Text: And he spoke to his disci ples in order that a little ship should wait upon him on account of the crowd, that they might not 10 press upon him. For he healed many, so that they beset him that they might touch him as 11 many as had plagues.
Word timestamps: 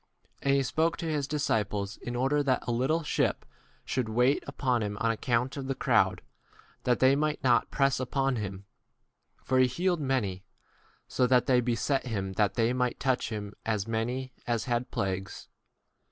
And 0.41 0.55
he 0.55 0.63
spoke 0.63 0.97
to 0.97 1.05
his 1.05 1.27
disci 1.27 1.63
ples 1.69 1.97
in 1.97 2.15
order 2.15 2.41
that 2.41 2.63
a 2.65 2.71
little 2.71 3.03
ship 3.03 3.45
should 3.85 4.09
wait 4.09 4.43
upon 4.47 4.81
him 4.81 4.97
on 4.99 5.11
account 5.11 5.57
of 5.57 5.67
the 5.67 5.75
crowd, 5.75 6.23
that 6.85 6.99
they 6.99 7.15
might 7.15 7.43
not 7.43 7.65
10 7.69 7.69
press 7.69 7.99
upon 7.99 8.37
him. 8.37 8.65
For 9.43 9.59
he 9.59 9.67
healed 9.67 10.01
many, 10.01 10.43
so 11.07 11.27
that 11.27 11.45
they 11.45 11.61
beset 11.61 12.07
him 12.07 12.33
that 12.33 12.55
they 12.55 12.73
might 12.73 12.99
touch 12.99 13.29
him 13.29 13.53
as 13.63 13.83
11 13.83 13.91
many 13.91 14.33
as 14.47 14.63
had 14.63 14.89
plagues. 14.89 15.49